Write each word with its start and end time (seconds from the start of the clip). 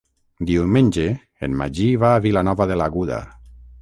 Diumenge 0.51 1.03
en 1.47 1.57
Magí 1.61 1.87
va 2.05 2.15
a 2.15 2.25
Vilanova 2.25 2.69
de 2.73 2.79
l'Aguda. 2.83 3.21